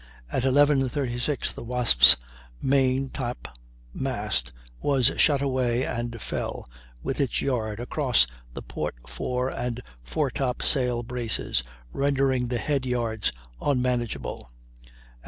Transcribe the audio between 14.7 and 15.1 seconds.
at 11.